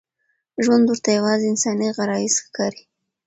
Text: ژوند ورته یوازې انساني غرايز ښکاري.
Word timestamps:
ژوند 0.63 0.85
ورته 0.87 1.09
یوازې 1.17 1.45
انساني 1.51 1.87
غرايز 1.97 2.35
ښکاري. 2.45 2.83